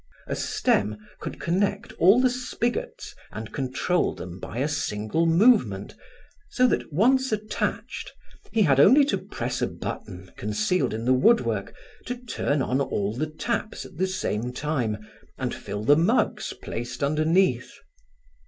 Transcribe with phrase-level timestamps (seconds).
[0.25, 5.93] A stem could connect all the spigots and control them by a single movement,
[6.49, 8.11] so that once attached,
[8.51, 11.75] he had only to press a button concealed in the woodwork
[12.07, 14.97] to turn on all the taps at the same time
[15.37, 17.71] and fill the mugs placed underneath.